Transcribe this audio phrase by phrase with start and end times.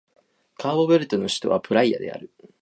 [0.57, 2.33] カーボベルデの首都はプライアである